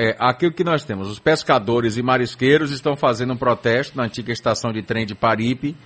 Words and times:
É, 0.00 0.14
aqui 0.16 0.46
o 0.46 0.52
que 0.52 0.62
nós 0.62 0.84
temos, 0.84 1.10
os 1.10 1.18
pescadores 1.18 1.96
e 1.96 2.02
marisqueiros 2.04 2.70
estão 2.70 2.94
fazendo 2.94 3.32
um 3.32 3.36
protesto 3.36 3.96
na 3.96 4.04
antiga 4.04 4.32
estação 4.32 4.72
de 4.72 4.80
trem 4.80 5.04
de 5.04 5.12
Paripe 5.12 5.76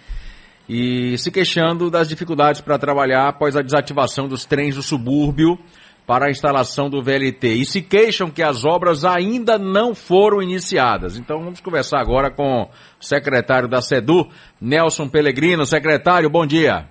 e 0.68 1.16
se 1.16 1.30
queixando 1.30 1.90
das 1.90 2.10
dificuldades 2.10 2.60
para 2.60 2.78
trabalhar 2.78 3.26
após 3.26 3.56
a 3.56 3.62
desativação 3.62 4.28
dos 4.28 4.44
trens 4.44 4.74
do 4.74 4.82
subúrbio 4.82 5.58
para 6.06 6.26
a 6.26 6.30
instalação 6.30 6.90
do 6.90 7.02
VLT. 7.02 7.54
E 7.54 7.64
se 7.64 7.80
queixam 7.80 8.30
que 8.30 8.42
as 8.42 8.66
obras 8.66 9.02
ainda 9.02 9.58
não 9.58 9.94
foram 9.94 10.42
iniciadas. 10.42 11.16
Então 11.16 11.38
vamos 11.42 11.60
conversar 11.60 11.98
agora 11.98 12.30
com 12.30 12.64
o 12.64 12.68
secretário 13.00 13.66
da 13.66 13.80
SEDU, 13.80 14.28
Nelson 14.60 15.08
Pellegrino. 15.08 15.64
Secretário, 15.64 16.28
bom 16.28 16.44
dia. 16.44 16.86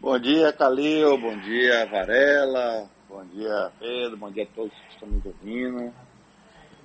Bom 0.00 0.18
dia, 0.18 0.54
Calil. 0.54 1.18
Bom 1.18 1.38
dia, 1.38 1.84
Varela. 1.84 2.93
Bom 3.14 3.24
dia, 3.32 3.70
Pedro. 3.78 4.16
Bom 4.16 4.28
dia 4.28 4.42
a 4.42 4.46
todos 4.56 4.72
que 4.72 4.92
estão 4.92 5.08
me 5.08 5.22
ouvindo. 5.24 5.92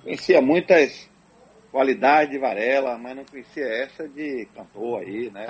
Conhecia 0.04 0.40
muitas 0.40 1.10
qualidade 1.72 2.30
de 2.30 2.38
Varela, 2.38 2.96
mas 2.96 3.16
não 3.16 3.24
conhecia 3.24 3.64
essa 3.64 4.08
de 4.08 4.46
cantor 4.54 5.00
aí, 5.00 5.28
né? 5.30 5.44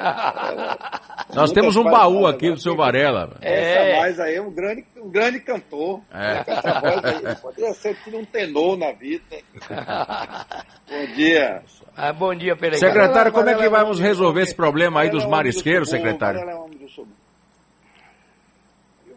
Nós 1.34 1.52
temos 1.52 1.77
um 1.77 1.84
baú 1.84 2.27
aqui 2.27 2.51
do 2.51 2.59
seu 2.59 2.74
Varela. 2.74 3.37
Essa 3.42 3.78
é. 3.78 3.98
mais 3.98 4.18
aí 4.18 4.37
é 4.37 4.40
um 4.40 4.51
grande, 4.51 4.87
um 4.96 5.10
grande 5.10 5.40
cantor. 5.40 6.01
É. 6.10 6.45
Com 6.45 6.52
essa 6.52 6.80
voz 6.80 7.04
aí, 7.04 7.37
poderia 7.42 7.74
ser 7.74 7.96
tudo 8.02 8.16
um 8.16 8.24
tenor 8.24 8.78
na 8.78 8.92
vida. 8.92 9.37
bom 10.88 11.15
dia. 11.15 11.62
Ah, 11.95 12.12
bom 12.15 12.34
dia, 12.34 12.56
Pereira. 12.56 12.78
Secretário, 12.78 13.32
como 13.32 13.51
é 13.51 13.54
que 13.54 13.68
vamos 13.68 14.01
resolver 14.01 14.40
esse 14.40 14.54
problema 14.54 15.02
aí 15.02 15.10
dos 15.10 15.26
marisqueiros, 15.26 15.90
secretário? 15.90 16.40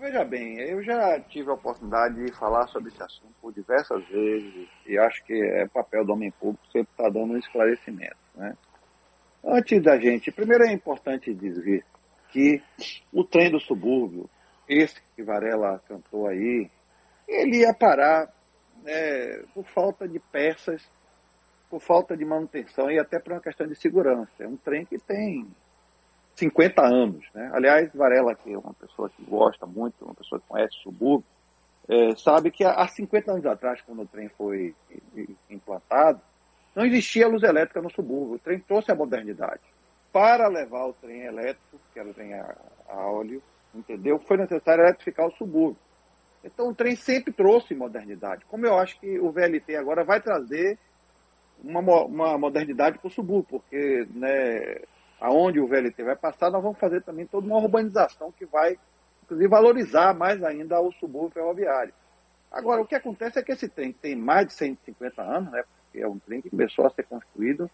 Veja 0.04 0.26
bem, 0.26 0.60
eu 0.60 0.84
já 0.84 1.18
tive 1.22 1.50
a 1.50 1.54
oportunidade 1.54 2.26
de 2.26 2.34
falar 2.34 2.68
sobre 2.68 2.90
esse 2.90 3.02
assunto 3.02 3.34
por 3.42 3.54
diversas 3.54 4.06
vezes 4.08 4.68
e 4.86 4.98
acho 4.98 5.24
que 5.24 5.34
é 5.34 5.66
papel 5.66 6.04
do 6.04 6.12
homem 6.12 6.30
público 6.30 6.66
sempre 6.66 6.92
estar 6.92 7.06
tá 7.06 7.10
dando 7.10 7.32
um 7.32 7.38
esclarecimento. 7.38 8.18
Né? 8.36 8.54
Antes 9.46 9.82
da 9.82 9.98
gente, 9.98 10.30
primeiro 10.30 10.66
é 10.66 10.74
importante 10.74 11.34
dizer 11.34 11.86
que 12.34 12.62
o 13.14 13.24
trem 13.24 13.50
do 13.50 13.62
subúrbio, 13.62 14.30
esse 14.68 15.02
que 15.16 15.24
Varela 15.24 15.82
cantou 15.88 16.28
aí, 16.28 16.70
ele 17.26 17.60
ia 17.60 17.74
parar 17.74 18.28
né, 18.84 19.42
por 19.54 19.64
falta 19.68 20.06
de 20.06 20.20
peças, 20.20 20.82
por 21.70 21.82
falta 21.82 22.18
de 22.18 22.26
manutenção 22.26 22.92
e 22.92 23.00
até 23.00 23.20
por 23.20 23.32
uma 23.32 23.42
questão 23.42 23.66
de 23.66 23.76
segurança. 23.80 24.32
É 24.38 24.48
um 24.48 24.58
trem 24.58 24.86
que 24.86 25.00
tem 25.00 25.48
50 26.36 26.82
anos. 26.82 27.26
Né? 27.34 27.50
Aliás, 27.54 27.92
Varela, 27.94 28.36
que 28.36 28.54
é 28.54 28.58
uma 28.58 28.74
pessoa 28.74 29.10
que 29.10 29.24
gosta 29.24 29.66
muito, 29.66 30.04
uma 30.04 30.16
pessoa 30.16 30.40
que 30.40 30.48
conhece 30.48 30.78
o 30.78 30.84
subúrbio, 30.84 31.26
é, 31.88 32.16
sabe 32.16 32.50
que 32.50 32.64
há 32.64 32.88
50 32.88 33.32
anos 33.32 33.46
atrás, 33.46 33.82
quando 33.82 34.04
o 34.04 34.08
trem 34.08 34.30
foi 34.30 34.74
implantado, 35.50 36.22
não 36.76 36.86
existia 36.86 37.28
luz 37.28 37.44
elétrica 37.44 37.82
no 37.82 37.92
subúrbio. 37.92 38.36
O 38.36 38.40
trem 38.40 38.60
trouxe 38.60 38.92
a 38.92 38.96
modernidade. 38.96 39.62
Para 40.12 40.48
levar 40.48 40.88
o 40.88 40.94
trem 40.94 41.24
elétrico, 41.24 41.80
que 41.92 42.00
era 42.00 42.10
o 42.10 42.14
trem 42.14 42.34
a, 42.34 42.56
a 42.90 43.12
óleo, 43.12 43.42
entendeu? 43.74 44.20
Foi 44.20 44.38
necessário 44.38 44.84
eletrificar 44.84 45.28
o 45.28 45.36
subúrbio. 45.36 45.78
Então 46.44 46.70
o 46.70 46.76
trem 46.76 46.96
sempre 46.96 47.32
trouxe 47.32 47.74
modernidade. 47.74 48.46
Como 48.46 48.66
eu 48.66 48.78
acho 48.78 49.00
que 49.00 49.20
o 49.20 49.32
VLT 49.32 49.76
agora 49.76 50.04
vai 50.04 50.22
trazer 50.22 50.78
uma, 51.64 51.80
uma 52.04 52.38
modernidade 52.38 52.98
para 52.98 53.08
o 53.08 53.12
subúrbio, 53.12 53.48
porque 53.50 54.08
né, 54.14 54.82
aonde 55.24 55.60
o 55.62 55.66
VLT 55.66 56.04
vai 56.04 56.18
passar, 56.18 56.52
nós 56.52 56.62
vamos 56.62 56.78
fazer 56.78 57.02
também 57.02 57.26
toda 57.26 57.48
uma 57.48 57.56
urbanização 57.56 58.30
que 58.30 58.46
vai, 58.46 58.78
inclusive, 59.24 59.48
valorizar 59.48 60.14
mais 60.14 60.44
ainda 60.44 60.82
o 60.82 60.92
subúrbio 60.92 61.32
ferroviário. 61.32 61.94
Agora, 62.52 62.82
o 62.82 62.86
que 62.86 62.94
acontece 62.94 63.40
é 63.40 63.42
que 63.42 63.54
esse 63.54 63.70
trem 63.70 63.94
tem 63.94 64.18
mais 64.18 64.48
de 64.48 64.54
150 64.54 65.22
anos, 65.22 65.50
né, 65.50 65.64
porque 65.64 66.02
é 66.02 66.08
um 66.08 66.20
trem 66.20 66.42
que 66.42 66.50
começou 66.50 66.86
a 66.86 66.90
ser 66.90 67.04
construído 67.04 67.72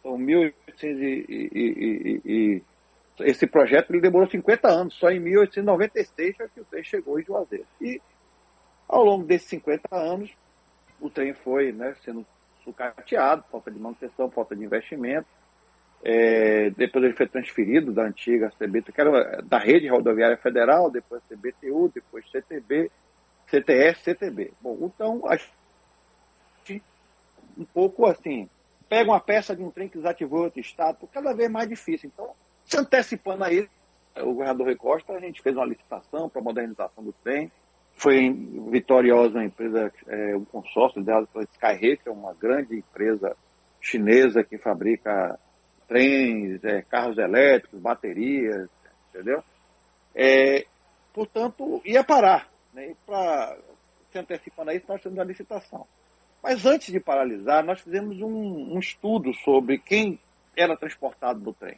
Então, 0.00 0.18
1800 0.18 1.00
e, 1.00 1.24
e, 1.30 2.20
e, 2.26 2.62
esse 3.20 3.46
projeto 3.46 3.90
ele 3.90 4.00
demorou 4.00 4.28
50 4.28 4.68
anos, 4.68 4.94
só 4.94 5.10
em 5.10 5.20
1896 5.20 6.40
é 6.40 6.48
que 6.48 6.60
o 6.60 6.64
trem 6.64 6.82
chegou 6.82 7.20
em 7.20 7.22
Juazeiro. 7.22 7.66
E 7.80 8.00
ao 8.88 9.04
longo 9.04 9.24
desses 9.24 9.48
50 9.48 9.94
anos, 9.94 10.30
o 11.00 11.10
trem 11.10 11.34
foi 11.34 11.72
né, 11.72 11.94
sendo 12.04 12.24
sucateado, 12.64 13.44
falta 13.50 13.70
de 13.70 13.78
manutenção, 13.78 14.30
falta 14.30 14.54
de 14.56 14.64
investimento. 14.64 15.26
É, 16.04 16.70
depois 16.70 17.04
ele 17.04 17.14
foi 17.14 17.28
transferido 17.28 17.92
da 17.92 18.02
antiga 18.02 18.50
CBTU, 18.50 18.92
que 18.92 19.00
era 19.00 19.40
da 19.42 19.58
rede 19.58 19.88
rodoviária 19.88 20.36
federal, 20.36 20.90
depois 20.90 21.22
CBTU, 21.24 21.92
depois 21.94 22.28
CTB, 22.30 22.90
CTS, 23.48 24.02
CTB. 24.02 24.52
Bom, 24.60 24.78
então 24.82 25.22
a 25.28 25.36
gente, 25.36 26.82
um 27.56 27.64
pouco 27.64 28.06
assim, 28.06 28.48
pega 28.88 29.10
uma 29.10 29.20
peça 29.20 29.54
de 29.54 29.62
um 29.62 29.70
trem 29.70 29.88
que 29.88 29.96
desativou 29.96 30.44
outro 30.44 30.60
estado, 30.60 31.08
cada 31.12 31.32
vez 31.32 31.50
mais 31.50 31.68
difícil. 31.68 32.10
Então, 32.12 32.34
se 32.72 32.78
antecipando 32.78 33.44
a 33.44 33.52
isso, 33.52 33.68
o 34.16 34.32
governador 34.32 34.66
Rui 34.66 34.76
Costa, 34.76 35.12
a 35.12 35.20
gente 35.20 35.42
fez 35.42 35.54
uma 35.54 35.66
licitação 35.66 36.28
para 36.28 36.40
modernização 36.40 37.04
do 37.04 37.12
trem. 37.12 37.50
Foi 37.96 38.32
vitoriosa 38.70 39.40
a 39.40 39.44
empresa, 39.44 39.92
é, 40.08 40.34
um 40.34 40.44
consórcio 40.46 41.02
dela 41.02 41.26
pela 41.26 41.44
Skyhe, 41.44 41.98
que 41.98 42.08
é 42.08 42.12
uma 42.12 42.32
grande 42.32 42.76
empresa 42.76 43.36
chinesa 43.80 44.42
que 44.42 44.56
fabrica 44.56 45.38
trens, 45.86 46.64
é, 46.64 46.80
carros 46.80 47.18
elétricos, 47.18 47.78
baterias, 47.78 48.70
entendeu? 49.10 49.44
É, 50.14 50.64
portanto, 51.12 51.82
ia 51.84 52.02
parar. 52.02 52.48
Né? 52.72 52.94
Para 53.04 53.54
se 54.10 54.18
antecipando 54.18 54.70
a 54.70 54.74
isso, 54.74 54.86
nós 54.88 55.02
fizemos 55.02 55.18
a 55.18 55.24
licitação. 55.24 55.86
Mas 56.42 56.64
antes 56.64 56.90
de 56.90 57.00
paralisar, 57.00 57.62
nós 57.64 57.80
fizemos 57.80 58.20
um, 58.22 58.74
um 58.74 58.78
estudo 58.78 59.34
sobre 59.44 59.78
quem 59.78 60.18
era 60.56 60.76
transportado 60.76 61.40
no 61.40 61.52
trem. 61.52 61.76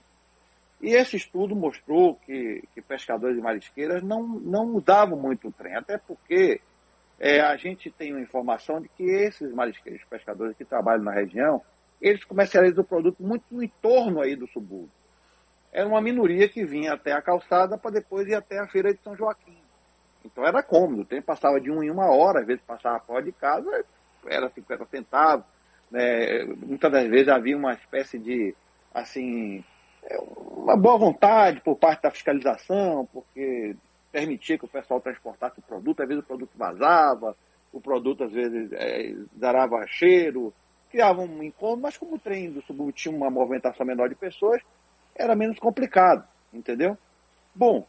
E 0.85 0.95
esse 0.95 1.17
estudo 1.17 1.57
mostrou 1.57 2.15
que, 2.15 2.63
que 2.75 2.83
pescadores 2.83 3.39
e 3.39 3.41
marisqueiras 3.41 4.03
não, 4.03 4.23
não 4.23 4.67
usavam 4.77 5.19
muito 5.19 5.49
o 5.49 5.51
trem, 5.51 5.75
até 5.75 5.97
porque 5.97 6.61
é, 7.19 7.41
a 7.41 7.57
gente 7.57 7.91
tem 7.91 8.13
uma 8.13 8.21
informação 8.21 8.83
de 8.83 8.91
que 8.91 9.03
esses 9.03 9.51
marisqueiros, 9.55 10.05
pescadores 10.05 10.55
que 10.55 10.63
trabalham 10.63 11.03
na 11.03 11.11
região, 11.11 11.63
eles 12.03 12.23
comercializam 12.23 12.85
o 12.85 12.87
produto 12.87 13.23
muito 13.23 13.45
no 13.51 13.63
entorno 13.63 14.21
aí 14.21 14.37
do 14.37 14.47
subúrbio. 14.47 14.91
Era 15.73 15.89
uma 15.89 16.03
minoria 16.03 16.51
que 16.51 16.67
vinha 16.67 16.93
até 16.93 17.13
a 17.13 17.23
calçada 17.23 17.79
para 17.79 17.93
depois 17.93 18.29
ir 18.29 18.35
até 18.35 18.59
a 18.59 18.67
feira 18.67 18.93
de 18.93 19.01
São 19.01 19.17
Joaquim. 19.17 19.57
Então 20.23 20.47
era 20.47 20.63
cômodo, 20.63 21.01
o 21.01 21.07
trem 21.07 21.23
passava 21.23 21.59
de 21.59 21.71
um 21.71 21.83
em 21.83 21.91
uma 21.91 22.11
hora, 22.11 22.41
às 22.41 22.47
vezes 22.47 22.63
passava 22.63 23.01
fora 23.01 23.23
de 23.23 23.33
casa, 23.33 23.71
era 24.27 24.51
50 24.51 24.85
centavos. 24.85 25.47
Né? 25.91 26.45
Muitas 26.59 26.93
das 26.93 27.09
vezes 27.09 27.29
havia 27.29 27.57
uma 27.57 27.73
espécie 27.73 28.19
de, 28.19 28.55
assim, 28.93 29.65
uma 30.57 30.77
boa 30.77 30.99
vontade 30.99 31.61
por 31.61 31.77
parte 31.77 32.03
da 32.03 32.11
fiscalização, 32.11 33.07
porque 33.13 33.77
permitia 34.11 34.59
que 34.59 34.65
o 34.65 34.69
pessoal 34.69 35.01
transportasse 35.01 35.59
o 35.59 35.63
produto, 35.63 36.03
às 36.03 36.09
vezes 36.09 36.23
o 36.23 36.27
produto 36.27 36.53
vazava, 36.57 37.37
o 37.73 37.81
produto 37.81 38.25
às 38.25 38.33
vezes 38.33 38.73
é, 38.73 39.15
darava 39.33 39.85
cheiro, 39.87 40.53
criava 40.91 41.21
um 41.21 41.43
incômodo, 41.43 41.83
mas 41.83 41.97
como 41.97 42.15
o 42.15 42.19
trem 42.19 42.51
do 42.51 42.63
subúrbio 42.63 42.93
tinha 42.93 43.15
uma 43.15 43.31
movimentação 43.31 43.85
menor 43.85 44.09
de 44.09 44.15
pessoas, 44.15 44.63
era 45.15 45.35
menos 45.35 45.59
complicado, 45.59 46.27
entendeu? 46.53 46.97
Bom, 47.55 47.87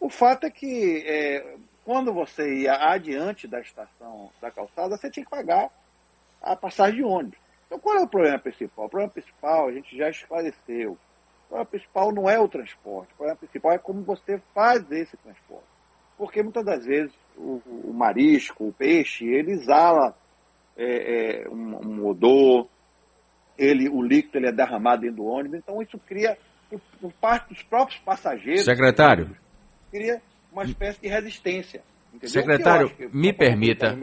o 0.00 0.08
fato 0.08 0.46
é 0.46 0.50
que 0.50 1.04
é, 1.06 1.56
quando 1.84 2.12
você 2.12 2.62
ia 2.62 2.74
adiante 2.90 3.46
da 3.46 3.60
estação 3.60 4.30
da 4.40 4.50
calçada, 4.50 4.96
você 4.96 5.10
tinha 5.10 5.24
que 5.24 5.30
pagar 5.30 5.70
a 6.40 6.56
passagem 6.56 6.96
de 6.96 7.04
ônibus. 7.04 7.38
Então 7.66 7.78
qual 7.78 7.96
é 7.96 8.02
o 8.02 8.08
problema 8.08 8.38
principal? 8.38 8.86
O 8.86 8.88
problema 8.88 9.12
principal 9.12 9.68
a 9.68 9.72
gente 9.72 9.96
já 9.96 10.08
esclareceu 10.08 10.96
o 11.46 11.48
problema 11.48 11.66
principal 11.66 12.12
não 12.12 12.28
é 12.28 12.38
o 12.38 12.48
transporte, 12.48 13.12
o 13.12 13.16
problema 13.16 13.38
principal 13.38 13.72
é 13.72 13.78
como 13.78 14.02
você 14.02 14.38
faz 14.52 14.90
esse 14.90 15.16
transporte. 15.16 15.66
Porque 16.18 16.42
muitas 16.42 16.64
das 16.64 16.84
vezes 16.84 17.12
o, 17.36 17.62
o 17.84 17.94
marisco, 17.94 18.68
o 18.68 18.72
peixe, 18.72 19.24
ele 19.26 19.52
exala 19.52 20.14
é, 20.76 21.44
é, 21.44 21.48
um, 21.48 22.00
um, 22.00 22.06
odor, 22.06 22.66
ele, 23.56 23.88
o 23.88 24.02
líquido 24.02 24.38
ele 24.38 24.48
é 24.48 24.52
derramado 24.52 25.02
dentro 25.02 25.16
do 25.16 25.26
ônibus, 25.26 25.58
então 25.58 25.80
isso 25.80 25.98
cria, 25.98 26.36
por, 26.68 26.80
por 27.00 27.12
parte 27.12 27.54
dos 27.54 27.62
próprios 27.62 28.00
passageiros, 28.00 28.64
Secretário. 28.64 29.36
cria 29.90 30.20
uma 30.52 30.64
espécie 30.64 31.00
de 31.00 31.08
resistência. 31.08 31.82
Entendeu? 32.12 32.30
Secretário, 32.30 32.92
me 33.12 33.32
permita. 33.32 33.96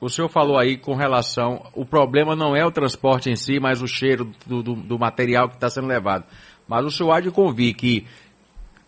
O 0.00 0.10
senhor 0.10 0.28
falou 0.28 0.58
aí 0.58 0.76
com 0.76 0.96
relação. 0.96 1.64
O 1.72 1.86
problema 1.86 2.34
não 2.34 2.56
é 2.56 2.66
o 2.66 2.72
transporte 2.72 3.30
em 3.30 3.36
si, 3.36 3.60
mas 3.60 3.80
o 3.80 3.86
cheiro 3.86 4.32
do, 4.44 4.60
do, 4.60 4.74
do 4.74 4.98
material 4.98 5.48
que 5.48 5.54
está 5.54 5.70
sendo 5.70 5.86
levado. 5.86 6.24
Mas 6.72 6.86
o 6.86 6.90
senhor 6.90 7.12
há 7.12 7.20
de 7.20 7.30
convir 7.30 7.74
que 7.74 8.06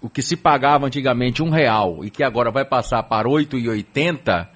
o 0.01 0.09
que 0.09 0.23
se 0.23 0.39
pagava 0.39 0.87
antigamente 0.87 1.43
um 1.43 1.51
real 1.51 2.03
e 2.03 2.09
que 2.11 2.25
agora 2.25 2.51
vai 2.51 2.65
passar 2.65 3.03
para 3.03 3.29
8,80, 3.29 4.49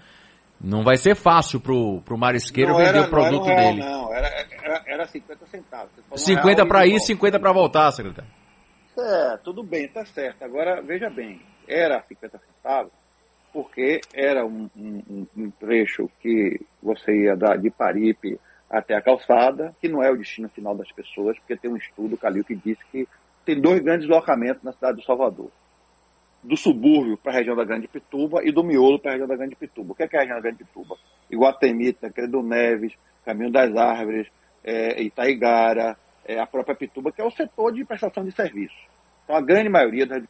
não 0.58 0.82
vai 0.82 0.96
ser 0.96 1.14
fácil 1.14 1.60
para 1.60 1.74
o 1.74 2.16
marisqueiro 2.16 2.70
não 2.70 2.78
vender 2.78 2.96
era, 2.96 3.06
o 3.06 3.10
produto 3.10 3.46
não 3.46 3.54
real, 3.54 3.74
dele. 3.74 3.80
Não, 3.80 4.14
era, 4.14 4.46
era, 4.62 4.82
era 4.86 5.06
50 5.06 5.46
centavos. 5.46 5.90
50 6.16 6.64
para 6.64 6.86
ir, 6.86 6.98
50 7.00 7.38
para 7.38 7.52
voltar, 7.52 7.92
secretário. 7.92 8.30
É, 8.98 9.36
tudo 9.44 9.62
bem, 9.62 9.86
tá 9.88 10.06
certo. 10.06 10.42
Agora, 10.42 10.80
veja 10.80 11.10
bem, 11.10 11.38
era 11.68 12.00
50 12.00 12.38
centavos 12.38 12.92
porque 13.52 14.00
era 14.14 14.46
um, 14.46 14.70
um, 14.74 15.26
um 15.36 15.50
trecho 15.50 16.10
que 16.22 16.60
você 16.82 17.24
ia 17.24 17.36
dar 17.36 17.58
de 17.58 17.70
Paripe 17.70 18.38
até 18.70 18.94
a 18.94 19.02
calçada, 19.02 19.74
que 19.80 19.88
não 19.88 20.02
é 20.02 20.10
o 20.10 20.16
destino 20.16 20.48
final 20.48 20.74
das 20.74 20.90
pessoas, 20.92 21.38
porque 21.38 21.56
tem 21.56 21.70
um 21.70 21.76
estudo, 21.76 22.16
Calil, 22.16 22.44
que 22.44 22.54
diz 22.54 22.78
que 22.90 23.08
tem 23.44 23.60
dois 23.60 23.80
grandes 23.80 24.06
deslocamentos 24.06 24.62
na 24.62 24.72
cidade 24.72 24.98
de 24.98 25.06
Salvador. 25.06 25.50
Do 26.42 26.56
subúrbio 26.56 27.16
para 27.16 27.32
a 27.32 27.34
região 27.36 27.56
da 27.56 27.64
Grande 27.64 27.88
Pituba 27.88 28.44
e 28.44 28.52
do 28.52 28.62
miolo 28.62 28.98
para 28.98 29.10
a 29.10 29.14
região 29.14 29.28
da 29.28 29.36
Grande 29.36 29.56
Pituba. 29.56 29.92
O 29.92 29.94
que 29.94 30.02
é, 30.02 30.08
que 30.08 30.16
é 30.16 30.18
a 30.18 30.22
região 30.22 30.36
da 30.36 30.42
Grande 30.42 30.64
Pituba? 30.64 30.96
Iguatemita, 31.30 32.10
Credo 32.10 32.42
Neves, 32.42 32.92
Caminho 33.24 33.50
das 33.50 33.74
Árvores, 33.74 34.28
é, 34.62 35.02
Itaigara, 35.02 35.96
é, 36.24 36.38
a 36.38 36.46
própria 36.46 36.76
Pituba, 36.76 37.10
que 37.10 37.20
é 37.20 37.24
o 37.24 37.30
setor 37.30 37.72
de 37.72 37.84
prestação 37.84 38.22
de 38.22 38.32
serviço. 38.32 38.76
Então, 39.24 39.34
a 39.34 39.40
grande 39.40 39.68
maioria 39.68 40.06
das 40.06 40.22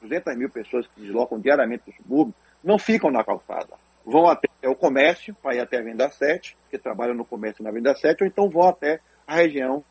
200 0.00 0.36
mil 0.36 0.50
pessoas 0.50 0.86
que 0.86 1.00
deslocam 1.02 1.38
diariamente 1.38 1.84
do 1.86 1.96
subúrbio 1.96 2.34
não 2.62 2.78
ficam 2.78 3.10
na 3.10 3.22
calçada. 3.22 3.73
Vão 4.04 4.26
até 4.28 4.48
o 4.68 4.74
comércio, 4.74 5.34
para 5.34 5.56
ir 5.56 5.60
até 5.60 5.78
a 5.78 5.82
Venda 5.82 6.10
7, 6.10 6.56
que 6.70 6.78
trabalham 6.78 7.14
no 7.14 7.24
comércio 7.24 7.64
na 7.64 7.70
Venda 7.70 7.94
7, 7.94 8.22
ou 8.22 8.26
então 8.26 8.50
vão 8.50 8.68
até 8.68 9.00
a 9.26 9.36
região 9.36 9.82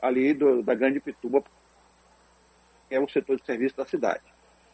ali 0.00 0.32
do, 0.32 0.62
da 0.62 0.74
Grande 0.74 1.00
Pituba, 1.00 1.42
que 2.88 2.94
é 2.94 3.00
o 3.00 3.08
setor 3.08 3.36
de 3.36 3.44
serviço 3.44 3.76
da 3.76 3.84
cidade. 3.84 4.22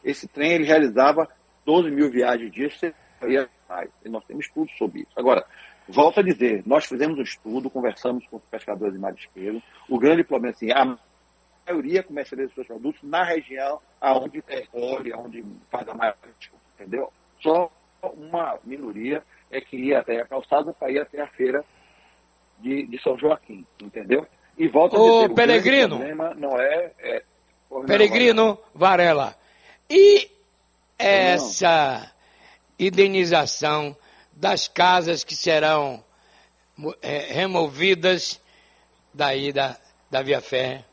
Esse 0.05 0.29
trem 0.29 0.53
ele 0.53 0.65
realizava 0.65 1.29
12 1.65 1.91
mil 1.91 2.11
viagens 2.11 2.53
dia, 2.53 2.71
seria 3.19 3.49
mais. 3.69 3.91
E 4.05 4.09
nós 4.09 4.25
temos 4.27 4.45
estudos 4.47 4.77
sobre 4.77 5.01
isso. 5.01 5.13
Agora, 5.17 5.45
volto 5.89 6.21
a 6.21 6.23
dizer, 6.23 6.63
nós 6.67 6.85
fizemos 6.85 7.19
um 7.19 7.23
estudo, 7.23 7.71
conversamos 7.71 8.27
com 8.27 8.37
os 8.37 8.45
pescadores 8.45 8.95
de 8.95 9.01
marisqueiros. 9.01 9.63
O 9.89 9.99
grande 9.99 10.23
problema 10.23 10.53
é 10.53 10.57
assim, 10.57 10.71
a 10.73 10.99
maioria 11.67 12.03
comercializa 12.03 12.53
seus 12.53 12.67
produtos 12.67 13.03
na 13.03 13.25
região 13.25 13.81
aonde 14.01 14.45
óleo, 14.73 15.19
onde 15.19 15.43
faz 15.71 15.89
a 15.89 15.95
maior 15.95 16.17
entendeu? 16.79 17.11
Só 17.41 17.71
uma 18.29 18.59
minoria 18.65 19.23
é 19.51 19.61
que 19.61 19.77
ia 19.77 20.01
até 20.01 20.21
a 20.21 20.27
calçada 20.27 20.73
para 20.73 20.91
ir 20.91 21.01
até 21.01 21.21
a 21.21 21.27
feira 21.27 21.65
de, 22.61 22.87
de 22.87 23.01
São 23.03 23.19
Joaquim, 23.19 23.65
entendeu? 23.81 24.27
E 24.57 24.69
volta 24.69 24.97
Ô, 24.99 25.21
a 25.21 25.23
dizer, 25.23 25.35
Peregrino, 25.35 25.99
não 26.37 26.61
é, 26.61 26.93
é 26.99 27.23
Peregrino 27.87 28.59
Varela. 28.75 29.37
E 29.91 30.31
essa 30.99 32.11
indenização 32.79 33.97
das 34.33 34.69
casas 34.69 35.25
que 35.25 35.35
serão 35.35 36.03
é, 37.03 37.19
removidas 37.33 38.41
daí 39.13 39.53
da, 39.53 39.77
da 40.11 40.23
Via 40.23 40.41
Férrea? 40.41 40.85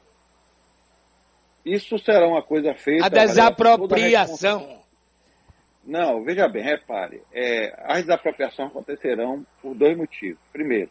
Isso 1.66 1.98
será 2.00 2.28
uma 2.28 2.42
coisa 2.42 2.74
feita. 2.74 3.06
A 3.06 3.10
desapropriação. 3.10 4.81
Não, 5.84 6.24
veja 6.24 6.48
bem, 6.48 6.64
repare. 6.64 7.22
É, 7.34 7.74
as 7.86 8.02
desapropriações 8.02 8.70
acontecerão 8.70 9.44
por 9.62 9.76
dois 9.76 9.98
motivos. 9.98 10.40
Primeiro, 10.52 10.90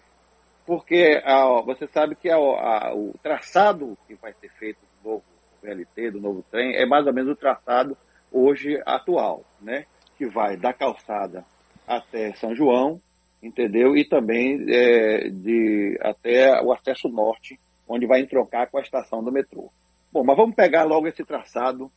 porque 0.66 1.20
a, 1.24 1.60
você 1.62 1.86
sabe 1.86 2.16
que 2.16 2.28
a, 2.28 2.36
a, 2.36 2.94
o 2.94 3.14
traçado 3.22 3.96
que 4.06 4.14
vai 4.14 4.32
ser 4.34 4.48
feito 4.50 4.78
do 5.02 5.10
novo 5.10 5.24
VLT, 5.62 6.10
do 6.12 6.20
novo 6.20 6.44
trem, 6.50 6.74
é 6.76 6.86
mais 6.86 7.06
ou 7.06 7.12
menos 7.12 7.32
o 7.32 7.36
traçado 7.36 7.96
hoje 8.32 8.80
atual, 8.86 9.44
né? 9.60 9.84
Que 10.16 10.26
vai 10.26 10.56
da 10.56 10.72
calçada 10.72 11.44
até 11.86 12.32
São 12.34 12.54
João, 12.54 13.00
entendeu? 13.42 13.96
E 13.96 14.04
também 14.04 14.64
é, 14.68 15.28
de 15.28 15.98
até 16.00 16.60
o 16.62 16.72
acesso 16.72 17.08
norte, 17.08 17.58
onde 17.88 18.06
vai 18.06 18.20
entroncar 18.20 18.70
com 18.70 18.78
a 18.78 18.82
estação 18.82 19.22
do 19.22 19.32
metrô. 19.32 19.70
Bom, 20.12 20.24
mas 20.24 20.36
vamos 20.36 20.54
pegar 20.54 20.84
logo 20.84 21.06
esse 21.06 21.24
traçado, 21.24 21.90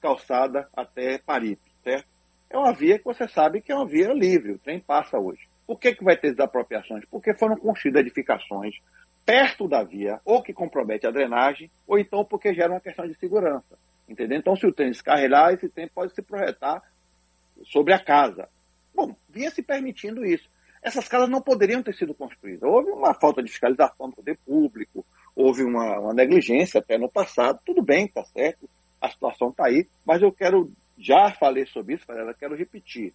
calçada 0.00 0.68
até 0.76 1.18
Paripe, 1.18 1.62
certo? 1.82 2.06
É 2.48 2.58
uma 2.58 2.72
via 2.72 2.98
que 2.98 3.04
você 3.04 3.28
sabe 3.28 3.60
que 3.60 3.70
é 3.70 3.74
uma 3.74 3.86
via 3.86 4.12
livre, 4.12 4.52
o 4.52 4.58
trem 4.58 4.80
passa 4.80 5.18
hoje. 5.18 5.48
Por 5.66 5.78
que, 5.78 5.94
que 5.94 6.02
vai 6.02 6.16
ter 6.16 6.32
desapropriações? 6.32 7.04
Porque 7.08 7.32
foram 7.34 7.56
construídas 7.56 8.00
edificações 8.00 8.74
perto 9.24 9.68
da 9.68 9.84
via, 9.84 10.20
ou 10.24 10.42
que 10.42 10.52
compromete 10.52 11.06
a 11.06 11.10
drenagem, 11.12 11.70
ou 11.86 11.98
então 11.98 12.24
porque 12.24 12.52
gera 12.52 12.72
uma 12.72 12.80
questão 12.80 13.06
de 13.06 13.14
segurança. 13.14 13.78
Entendeu? 14.08 14.36
Então, 14.36 14.56
se 14.56 14.66
o 14.66 14.72
trem 14.72 14.90
descarregar, 14.90 15.52
esse 15.52 15.68
trem 15.68 15.86
pode 15.86 16.12
se 16.12 16.22
projetar 16.22 16.82
sobre 17.66 17.94
a 17.94 18.02
casa. 18.02 18.48
Bom, 18.92 19.14
vinha 19.28 19.50
se 19.52 19.62
permitindo 19.62 20.24
isso. 20.24 20.48
Essas 20.82 21.06
casas 21.06 21.28
não 21.28 21.40
poderiam 21.40 21.82
ter 21.82 21.94
sido 21.94 22.14
construídas. 22.14 22.62
Houve 22.62 22.90
uma 22.90 23.14
falta 23.14 23.40
de 23.40 23.50
fiscalização 23.50 24.08
do 24.08 24.16
poder 24.16 24.36
público, 24.44 25.06
houve 25.36 25.62
uma, 25.62 26.00
uma 26.00 26.14
negligência 26.14 26.80
até 26.80 26.98
no 26.98 27.08
passado, 27.08 27.60
tudo 27.64 27.82
bem, 27.82 28.06
está 28.06 28.24
certo, 28.24 28.68
a 29.00 29.10
situação 29.10 29.48
está 29.48 29.66
aí, 29.66 29.86
mas 30.06 30.22
eu 30.22 30.32
quero, 30.32 30.70
já 30.98 31.30
falei 31.32 31.66
sobre 31.66 31.94
isso, 31.94 32.04
Varela, 32.06 32.34
quero 32.34 32.54
repetir, 32.54 33.12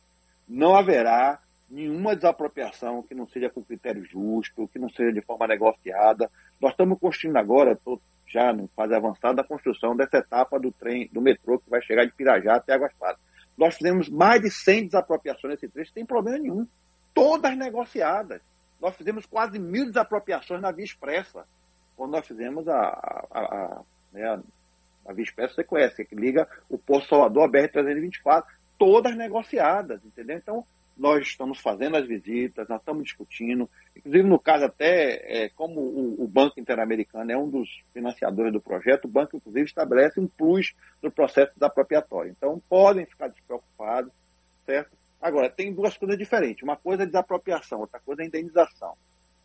não 0.48 0.76
haverá 0.76 1.40
nenhuma 1.70 2.16
desapropriação 2.16 3.04
que 3.04 3.16
não 3.16 3.26
seja 3.28 3.50
com 3.50 3.64
critério 3.64 4.04
justo, 4.06 4.68
que 4.68 4.80
não 4.80 4.90
seja 4.90 5.12
de 5.12 5.22
forma 5.22 5.48
negociada. 5.48 6.30
Nós 6.62 6.72
estamos 6.72 7.00
construindo 7.00 7.38
agora, 7.38 7.74
estou 7.74 8.00
já 8.28 8.54
no 8.54 8.68
fase 8.70 8.94
avançada, 8.94 9.42
a 9.42 9.48
construção 9.48 9.96
dessa 9.96 10.18
etapa 10.18 10.60
do 10.60 10.72
trem, 10.72 11.10
do 11.12 11.22
metrô, 11.22 11.60
que 11.60 11.70
vai 11.70 11.82
chegar 11.82 12.06
de 12.06 12.14
Pirajá 12.14 12.56
até 12.56 12.74
Águas 12.74 12.94
Claras. 12.94 13.20
Nós 13.58 13.76
fizemos 13.76 14.10
mais 14.10 14.42
de 14.42 14.52
100 14.52 14.88
desapropriações 14.88 15.54
nesse 15.54 15.70
trecho, 15.70 15.94
sem 15.94 16.06
problema 16.06 16.38
nenhum. 16.38 16.68
Todas 17.14 17.58
negociadas. 17.58 18.42
Nós 18.82 18.96
fizemos 18.96 19.26
quase 19.26 19.58
mil 19.58 19.86
desapropriações 19.86 20.62
na 20.62 20.72
Via 20.72 20.84
Expressa 20.84 21.46
quando 21.96 22.12
nós 22.12 22.28
fizemos 22.28 22.68
a, 22.68 22.78
a, 23.32 23.40
a, 23.40 23.82
né, 24.12 24.26
a, 24.28 24.40
a 25.06 25.14
Via 25.14 25.24
Expressa, 25.24 25.56
você 25.56 25.64
conhece, 25.64 26.06
que 26.06 26.16
liga 26.16 26.48
o 26.70 26.78
Porto 26.78 27.08
Salvador 27.08 27.44
à 27.44 27.50
BR-324, 27.50 28.44
todas 28.78 29.16
negociadas, 29.16 30.04
entendeu? 30.04 30.38
Então, 30.38 30.66
nós 30.98 31.28
estamos 31.28 31.60
fazendo 31.60 31.98
as 31.98 32.08
visitas, 32.08 32.68
nós 32.70 32.80
estamos 32.80 33.04
discutindo, 33.04 33.70
inclusive 33.96 34.24
no 34.28 34.40
caso 34.40 34.66
até, 34.66 35.44
é, 35.44 35.50
como 35.50 35.80
o, 35.82 36.24
o, 36.24 36.28
Banco 36.28 36.60
Interamericano 36.60 37.32
é 37.32 37.38
um 37.38 37.50
dos 37.50 37.70
financiadores 37.94 38.54
do 38.54 38.62
projeto, 38.62 39.06
o 39.06 39.10
banco 39.10 39.36
inclusive 39.36 39.66
estabelece 39.66 40.20
um 40.20 40.28
plus 40.28 40.74
no 41.04 41.12
processo 41.12 41.54
desapropriatório. 41.54 42.32
Então 42.32 42.62
podem 42.70 43.06
ficar 43.06 43.28
despreocupados, 43.28 44.12
certo? 44.66 44.92
Agora, 45.22 45.50
tem 45.50 45.74
duas 45.74 45.98
coisas 45.98 46.18
diferentes. 46.18 46.64
Uma 46.64 46.78
coisa 46.78 47.04
é 47.04 47.06
desapropriação, 47.06 47.80
outra 47.80 48.00
coisa 48.00 48.22
é 48.22 48.26
indenização. 48.26 48.94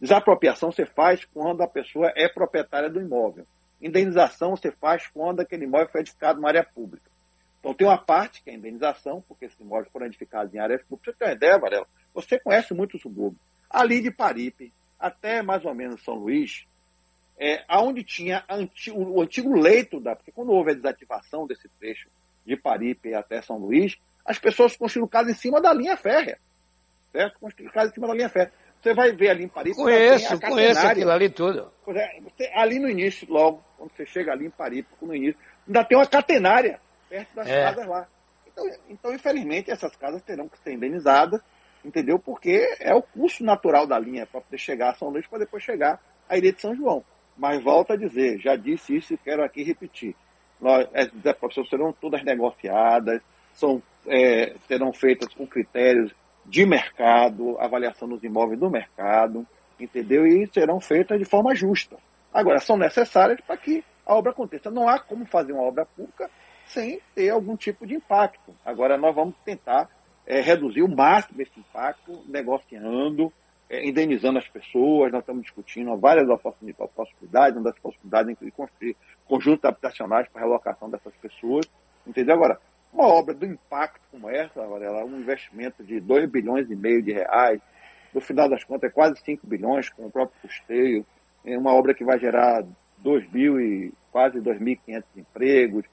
Desapropriação 0.01 0.71
você 0.71 0.87
faz 0.87 1.25
quando 1.25 1.63
a 1.63 1.69
pessoa 1.69 2.13
é 2.15 2.29
proprietária 2.29 2.89
do 2.89 3.01
imóvel. 3.01 3.45
Indenização 3.81 4.51
você 4.57 4.71
faz 4.71 5.07
quando 5.09 5.41
aquele 5.41 5.65
imóvel 5.65 5.89
foi 5.89 6.01
edificado 6.03 6.39
numa 6.39 6.49
área 6.49 6.65
pública. 6.65 7.11
Então 7.59 7.75
tem 7.75 7.87
uma 7.87 7.99
parte 7.99 8.43
que 8.43 8.51
é 8.51 8.55
indenização, 8.55 9.23
porque 9.29 9.45
esses 9.45 9.61
imóveis 9.61 9.91
foram 9.93 10.07
edificados 10.07 10.53
em 10.55 10.59
áreas 10.59 10.83
públicas. 10.83 11.15
Você 11.15 11.19
tem 11.19 11.29
uma 11.29 11.35
ideia, 11.35 11.59
Varela? 11.59 11.87
Você 12.15 12.39
conhece 12.39 12.75
muito 12.75 12.97
o 12.97 13.01
subúrbio. 13.01 13.39
Ali 13.69 14.01
de 14.01 14.11
Paripe 14.11 14.73
até 14.99 15.43
mais 15.43 15.65
ou 15.65 15.75
menos 15.75 16.03
São 16.03 16.15
Luís, 16.15 16.65
é, 17.39 17.65
aonde 17.67 18.05
tinha 18.05 18.45
antigo, 18.49 19.01
o 19.01 19.23
antigo 19.23 19.55
leito 19.59 19.99
da. 19.99 20.15
Porque 20.15 20.33
quando 20.33 20.53
houve 20.53 20.73
a 20.73 20.75
desativação 20.75 21.47
desse 21.47 21.69
trecho 21.79 22.09
de 22.45 22.57
Paripe 22.57 23.15
até 23.15 23.41
São 23.41 23.57
Luís, 23.57 23.97
as 24.25 24.39
pessoas 24.39 24.77
construíram 24.77 25.09
casa 25.09 25.31
em 25.31 25.35
cima 25.35 25.61
da 25.61 25.73
linha 25.73 25.97
férrea. 25.97 26.39
Certo? 27.13 27.41
Construíram 27.41 27.73
casa 27.73 27.91
em 27.91 27.95
cima 27.95 28.09
da 28.09 28.15
linha 28.15 28.29
férrea. 28.29 28.53
Você 28.83 28.95
vai 28.95 29.13
ver 29.13 29.31
ali 29.31 29.45
em 29.45 29.49
Paris. 29.49 29.77
Conheço, 29.77 30.41
conheço 30.41 30.87
aquilo 30.87 31.11
ali 31.11 31.29
tudo. 31.29 31.71
É, 31.89 32.21
você, 32.21 32.51
ali 32.55 32.79
no 32.79 32.89
início, 32.89 33.27
logo, 33.31 33.63
quando 33.81 33.93
você 33.93 34.05
chega 34.05 34.31
ali 34.31 34.47
em 34.47 34.51
Paris, 34.51 34.85
no 35.01 35.15
início, 35.15 35.41
ainda 35.67 35.83
tem 35.83 35.97
uma 35.97 36.07
catenária 36.07 36.79
perto 37.09 37.35
das 37.35 37.49
é. 37.49 37.63
casas 37.63 37.87
lá. 37.87 38.07
Então, 38.47 38.71
então, 38.91 39.15
infelizmente, 39.15 39.71
essas 39.71 39.97
casas 39.97 40.23
terão 40.23 40.51
que 40.51 40.59
ser 40.59 40.75
indenizadas, 40.75 41.41
entendeu? 41.83 42.19
Porque 42.19 42.77
é 42.79 42.95
o 42.95 43.01
custo 43.01 43.43
natural 43.43 43.87
da 43.87 43.99
linha 43.99 44.27
para 44.27 44.43
poder 44.43 44.59
chegar 44.59 44.91
a 44.91 44.95
São 44.95 45.09
Luís 45.09 45.27
para 45.27 45.39
depois 45.39 45.63
chegar 45.63 45.99
à 46.29 46.37
Ilha 46.37 46.53
de 46.53 46.61
São 46.61 46.75
João. 46.75 47.03
Mas 47.39 47.63
volto 47.63 47.95
a 47.95 47.97
dizer, 47.97 48.39
já 48.39 48.55
disse 48.55 48.95
isso 48.97 49.15
e 49.15 49.19
quero 49.19 49.43
aqui 49.43 49.63
repetir. 49.63 50.15
Nós, 50.61 50.87
as 50.95 51.11
depressões 51.11 51.71
serão 51.71 51.91
todas 51.91 52.23
negociadas, 52.23 53.23
são, 53.55 53.83
é, 54.07 54.55
serão 54.69 54.93
feitas 54.93 55.33
com 55.33 55.47
critérios 55.47 56.13
de 56.45 56.67
mercado, 56.67 57.59
avaliação 57.59 58.07
dos 58.07 58.23
imóveis 58.23 58.61
do 58.61 58.69
mercado, 58.69 59.47
entendeu? 59.79 60.27
E 60.27 60.47
serão 60.49 60.81
feitas 60.81 61.19
de 61.19 61.25
forma 61.25 61.55
justa. 61.55 61.97
Agora, 62.33 62.61
são 62.61 62.77
necessárias 62.77 63.41
para 63.41 63.57
que 63.57 63.85
a 64.07 64.15
obra 64.15 64.33
aconteça. 64.33 64.71
Não 64.71 64.89
há 64.89 64.99
como 64.99 65.25
fazer 65.27 65.53
uma 65.53 65.63
obra 65.63 65.85
pública 65.85 66.31
sem 66.69 67.01
ter 67.15 67.31
algum 67.31 67.57
tipo 67.57 67.87
de 67.87 67.95
impacto. 67.95 68.55
Agora, 68.65 68.97
nós 68.97 69.15
vamos 69.15 69.35
tentar 69.45 69.89
é, 70.27 70.41
reduzir 70.41 70.83
o 70.83 70.89
máximo 70.89 71.43
esse 71.43 71.59
impacto, 71.59 72.23
negociando, 72.29 73.33
é, 73.69 73.87
indenizando 73.87 74.39
as 74.39 74.49
pessoas. 74.49 75.11
Nós 75.11 75.23
estamos 75.23 75.43
discutindo 75.43 75.97
várias 75.97 76.29
possibilidades, 76.93 77.57
uma 77.57 77.71
das 77.71 77.79
possibilidades 77.79 78.37
de 78.39 78.51
construir 78.53 78.97
conjuntos 79.27 79.65
habitacionais 79.65 80.29
para 80.29 80.43
a 80.43 80.45
relocação 80.45 80.89
dessas 80.89 81.15
pessoas. 81.17 81.67
Entendeu? 82.07 82.35
Agora, 82.35 82.61
uma 82.93 83.07
obra 83.07 83.35
do 83.35 83.47
impacto 83.47 84.01
como 84.11 84.29
essa, 84.29 84.67
Varela, 84.67 85.05
um 85.05 85.19
investimento 85.19 85.83
de 85.83 86.01
2 86.01 86.31
bilhões 86.31 86.71
e 86.71 86.77
meio 86.77 87.03
de 87.03 87.13
reais, 87.13 87.61
no 88.13 88.21
final 88.21 88.49
das 88.49 88.65
contas 88.65 88.91
é 88.91 88.93
quase 88.93 89.21
5 89.21 89.47
bilhões 89.47 89.89
com 89.89 90.07
o 90.07 90.11
próprio 90.11 90.41
custeio, 90.43 91.07
é 91.45 91.57
uma 91.57 91.75
obra 91.75 91.95
que 91.95 92.05
vai 92.05 92.19
gerar 92.19 92.65
2 92.99 93.31
mil 93.33 93.61
e 93.61 93.93
quase 94.13 94.41
2.500 94.41 95.05
empregos, 95.17 95.85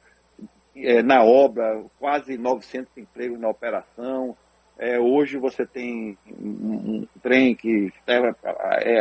é, 0.75 1.01
na 1.01 1.23
obra, 1.23 1.83
quase 1.99 2.37
900 2.37 2.97
empregos 2.97 3.39
na 3.39 3.49
operação. 3.49 4.35
É, 4.77 4.99
hoje 4.99 5.37
você 5.37 5.65
tem 5.65 6.17
um, 6.39 7.01
um 7.01 7.07
trem 7.21 7.55
que 7.55 7.91
era, 8.05 8.35
é, 8.81 8.99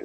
é, 0.00 0.04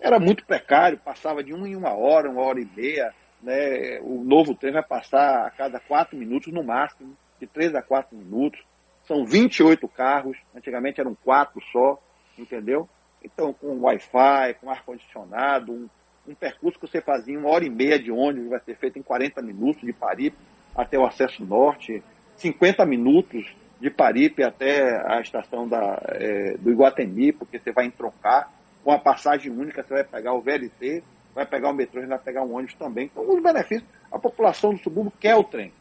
era 0.00 0.20
muito 0.20 0.44
precário, 0.46 0.98
passava 0.98 1.42
de 1.42 1.52
uma 1.52 1.68
em 1.68 1.74
uma 1.74 1.94
hora, 1.94 2.30
uma 2.30 2.42
hora 2.42 2.60
e 2.60 2.68
meia. 2.76 3.12
Né? 3.42 3.98
O 4.02 4.22
novo 4.24 4.54
trem 4.54 4.72
vai 4.72 4.84
passar 4.84 5.46
a 5.46 5.50
cada 5.50 5.80
quatro 5.80 6.16
minutos 6.16 6.52
no 6.52 6.62
máximo, 6.62 7.16
de 7.40 7.46
três 7.46 7.74
a 7.74 7.82
quatro 7.82 8.16
minutos. 8.16 8.60
São 9.06 9.24
28 9.24 9.86
carros, 9.88 10.36
antigamente 10.54 11.00
eram 11.00 11.14
quatro 11.14 11.60
só, 11.72 12.00
entendeu? 12.38 12.88
Então, 13.26 13.52
com 13.52 13.80
Wi-Fi, 13.80 14.54
com 14.60 14.70
ar-condicionado, 14.70 15.72
um, 15.72 15.88
um, 16.28 16.34
percurso 16.34 16.78
que 16.78 16.86
você 16.86 17.00
fazia 17.00 17.36
uma 17.36 17.50
hora 17.50 17.64
e 17.64 17.70
meia 17.70 17.98
de 17.98 18.12
ônibus 18.12 18.50
vai 18.50 18.60
ser 18.60 18.76
feito 18.76 18.98
em 18.98 19.02
40 19.02 19.42
minutos 19.42 19.82
de 19.82 19.92
Paripe 19.92 20.36
até 20.74 20.96
o 20.96 21.04
acesso 21.04 21.44
norte, 21.44 22.02
50 22.36 22.86
minutos 22.86 23.44
de 23.80 23.90
Paripe 23.90 24.44
até 24.44 25.02
a 25.06 25.20
estação 25.20 25.66
da, 25.66 26.00
é, 26.08 26.56
do 26.58 26.70
Iguatemi, 26.70 27.32
porque 27.32 27.58
você 27.58 27.72
vai 27.72 27.86
entroncar. 27.86 28.50
Com 28.84 28.92
a 28.92 28.98
passagem 28.98 29.50
única, 29.50 29.82
você 29.82 29.94
vai 29.94 30.04
pegar 30.04 30.32
o 30.32 30.40
VLT, 30.40 31.02
vai 31.34 31.44
pegar 31.44 31.70
o 31.70 31.74
metrô 31.74 32.00
e 32.00 32.06
vai 32.06 32.18
pegar 32.20 32.44
um 32.44 32.54
ônibus 32.54 32.76
também. 32.76 33.06
Então, 33.06 33.28
os 33.28 33.42
benefícios, 33.42 33.88
a 34.12 34.18
população 34.18 34.72
do 34.72 34.78
subúrbio 34.78 35.12
quer 35.18 35.34
o 35.34 35.42
trem. 35.42 35.72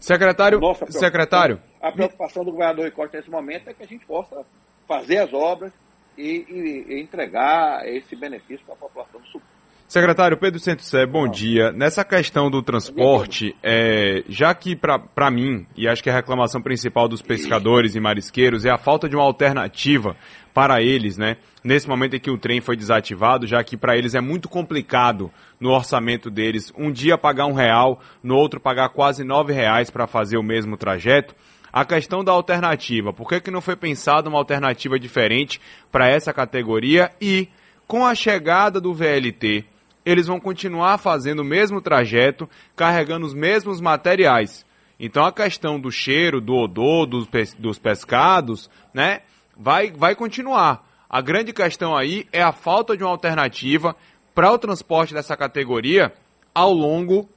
Secretário, 0.00 0.60
secretário. 0.90 1.60
A 1.80 1.92
preocupação 1.92 2.44
do 2.44 2.50
governador 2.50 2.86
Ricote 2.86 3.16
nesse 3.16 3.30
momento 3.30 3.70
é 3.70 3.74
que 3.74 3.84
a 3.84 3.86
gente 3.86 4.04
possa 4.04 4.44
fazer 4.88 5.18
as 5.18 5.32
obras 5.32 5.72
e, 6.18 6.44
e, 6.48 6.94
e 6.94 7.00
entregar 7.00 7.86
esse 7.88 8.16
benefício 8.16 8.64
para 8.66 8.74
a 8.74 8.78
população 8.78 9.20
do 9.20 9.26
subúrbio. 9.26 9.58
Secretário 9.88 10.36
Pedro 10.36 10.60
Centro 10.60 10.84
bom 11.06 11.26
dia. 11.26 11.72
Nessa 11.72 12.04
questão 12.04 12.50
do 12.50 12.62
transporte, 12.62 13.56
é, 13.62 14.22
já 14.28 14.52
que 14.52 14.76
para 14.76 15.30
mim, 15.30 15.66
e 15.74 15.88
acho 15.88 16.02
que 16.02 16.10
a 16.10 16.12
reclamação 16.12 16.60
principal 16.60 17.08
dos 17.08 17.22
pescadores 17.22 17.94
e 17.94 18.00
marisqueiros 18.00 18.66
é 18.66 18.70
a 18.70 18.76
falta 18.76 19.08
de 19.08 19.16
uma 19.16 19.24
alternativa 19.24 20.14
para 20.52 20.82
eles, 20.82 21.16
né? 21.16 21.38
Nesse 21.64 21.88
momento 21.88 22.16
em 22.16 22.20
que 22.20 22.30
o 22.30 22.36
trem 22.36 22.60
foi 22.60 22.76
desativado, 22.76 23.46
já 23.46 23.64
que 23.64 23.78
para 23.78 23.96
eles 23.96 24.14
é 24.14 24.20
muito 24.20 24.46
complicado 24.46 25.30
no 25.58 25.70
orçamento 25.70 26.30
deles 26.30 26.70
um 26.76 26.92
dia 26.92 27.16
pagar 27.16 27.46
um 27.46 27.54
real, 27.54 27.98
no 28.22 28.36
outro 28.36 28.60
pagar 28.60 28.90
quase 28.90 29.24
nove 29.24 29.54
reais 29.54 29.88
para 29.88 30.06
fazer 30.06 30.36
o 30.36 30.42
mesmo 30.42 30.76
trajeto. 30.76 31.34
A 31.72 31.84
questão 31.84 32.24
da 32.24 32.32
alternativa, 32.32 33.12
por 33.12 33.28
que, 33.28 33.40
que 33.40 33.50
não 33.50 33.60
foi 33.60 33.76
pensada 33.76 34.28
uma 34.28 34.38
alternativa 34.38 34.98
diferente 34.98 35.60
para 35.92 36.08
essa 36.08 36.32
categoria 36.32 37.10
e 37.20 37.48
com 37.86 38.04
a 38.04 38.14
chegada 38.14 38.80
do 38.80 38.94
VLT, 38.94 39.64
eles 40.04 40.26
vão 40.26 40.40
continuar 40.40 40.98
fazendo 40.98 41.40
o 41.40 41.44
mesmo 41.44 41.80
trajeto, 41.80 42.48
carregando 42.74 43.26
os 43.26 43.34
mesmos 43.34 43.80
materiais. 43.80 44.64
Então 44.98 45.24
a 45.24 45.32
questão 45.32 45.78
do 45.78 45.90
cheiro, 45.90 46.40
do 46.40 46.54
odor 46.54 47.06
dos, 47.06 47.28
dos 47.58 47.78
pescados, 47.78 48.70
né, 48.92 49.20
vai, 49.56 49.90
vai 49.90 50.14
continuar. 50.14 50.84
A 51.08 51.20
grande 51.20 51.52
questão 51.52 51.96
aí 51.96 52.26
é 52.32 52.42
a 52.42 52.52
falta 52.52 52.96
de 52.96 53.02
uma 53.02 53.10
alternativa 53.10 53.94
para 54.34 54.52
o 54.52 54.58
transporte 54.58 55.14
dessa 55.14 55.36
categoria 55.36 56.12
ao 56.54 56.72
longo 56.72 57.28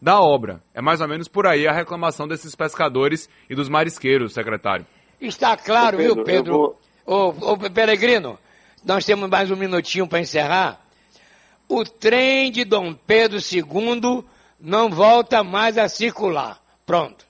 da 0.00 0.20
obra. 0.20 0.60
É 0.74 0.80
mais 0.80 1.00
ou 1.00 1.08
menos 1.08 1.28
por 1.28 1.46
aí 1.46 1.66
a 1.66 1.72
reclamação 1.72 2.26
desses 2.26 2.54
pescadores 2.54 3.28
e 3.48 3.54
dos 3.54 3.68
marisqueiros, 3.68 4.34
secretário. 4.34 4.86
Está 5.20 5.56
claro, 5.56 5.96
Pedro, 5.96 6.14
viu, 6.14 6.24
Pedro? 6.24 6.52
Vou... 6.52 7.32
Ô, 7.38 7.52
ô, 7.52 7.70
Peregrino, 7.70 8.38
nós 8.84 9.04
temos 9.04 9.28
mais 9.28 9.50
um 9.50 9.56
minutinho 9.56 10.06
para 10.06 10.20
encerrar 10.20 10.80
o 11.68 11.84
trem 11.84 12.50
de 12.50 12.64
Dom 12.64 12.94
Pedro 12.94 13.38
II 13.38 14.24
não 14.58 14.88
volta 14.88 15.42
mais 15.42 15.76
a 15.76 15.88
circular. 15.88 16.60
Pronto. 16.84 17.26